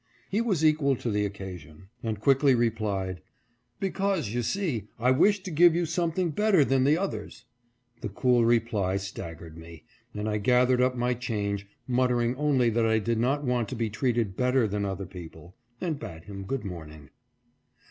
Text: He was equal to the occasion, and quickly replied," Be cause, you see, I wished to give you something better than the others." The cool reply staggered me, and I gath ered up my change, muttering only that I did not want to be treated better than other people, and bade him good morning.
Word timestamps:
He 0.31 0.41
was 0.41 0.65
equal 0.65 0.95
to 0.95 1.11
the 1.11 1.25
occasion, 1.25 1.89
and 2.01 2.19
quickly 2.19 2.55
replied," 2.55 3.21
Be 3.79 3.91
cause, 3.91 4.29
you 4.29 4.41
see, 4.41 4.87
I 4.97 5.11
wished 5.11 5.45
to 5.45 5.51
give 5.51 5.75
you 5.75 5.85
something 5.85 6.31
better 6.31 6.65
than 6.65 6.85
the 6.85 6.97
others." 6.97 7.45
The 7.99 8.09
cool 8.09 8.43
reply 8.43 8.97
staggered 8.97 9.55
me, 9.59 9.83
and 10.15 10.27
I 10.27 10.39
gath 10.39 10.69
ered 10.69 10.81
up 10.81 10.95
my 10.97 11.13
change, 11.13 11.67
muttering 11.87 12.35
only 12.35 12.71
that 12.71 12.85
I 12.87 12.97
did 12.97 13.19
not 13.19 13.43
want 13.43 13.69
to 13.69 13.75
be 13.75 13.91
treated 13.91 14.35
better 14.35 14.67
than 14.67 14.85
other 14.85 15.05
people, 15.05 15.55
and 15.79 15.99
bade 15.99 16.23
him 16.23 16.45
good 16.45 16.65
morning. 16.65 17.11